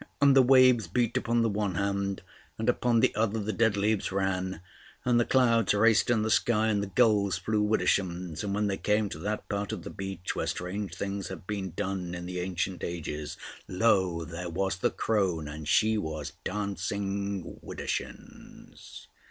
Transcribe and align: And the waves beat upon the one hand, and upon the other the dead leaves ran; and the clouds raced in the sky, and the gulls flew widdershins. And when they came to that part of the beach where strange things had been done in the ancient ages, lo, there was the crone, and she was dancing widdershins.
And 0.19 0.35
the 0.35 0.41
waves 0.41 0.87
beat 0.87 1.15
upon 1.15 1.43
the 1.43 1.47
one 1.49 1.75
hand, 1.75 2.23
and 2.57 2.67
upon 2.67 3.01
the 3.01 3.13
other 3.13 3.37
the 3.37 3.53
dead 3.53 3.77
leaves 3.77 4.11
ran; 4.11 4.59
and 5.05 5.19
the 5.19 5.25
clouds 5.25 5.75
raced 5.75 6.09
in 6.09 6.23
the 6.23 6.31
sky, 6.31 6.69
and 6.69 6.81
the 6.81 6.87
gulls 6.87 7.37
flew 7.37 7.61
widdershins. 7.61 8.43
And 8.43 8.55
when 8.55 8.65
they 8.65 8.77
came 8.77 9.09
to 9.09 9.19
that 9.19 9.47
part 9.47 9.71
of 9.71 9.83
the 9.83 9.91
beach 9.91 10.35
where 10.35 10.47
strange 10.47 10.95
things 10.95 11.27
had 11.27 11.45
been 11.45 11.73
done 11.75 12.15
in 12.15 12.25
the 12.25 12.39
ancient 12.39 12.83
ages, 12.83 13.37
lo, 13.67 14.25
there 14.25 14.49
was 14.49 14.77
the 14.77 14.89
crone, 14.89 15.47
and 15.47 15.67
she 15.67 15.99
was 15.99 16.33
dancing 16.43 17.59
widdershins. 17.61 19.05